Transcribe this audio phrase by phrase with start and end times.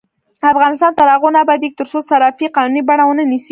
[0.51, 3.49] افغانستان تر هغو نه ابادیږي، ترڅو صرافي قانوني بڼه ونه نیسي.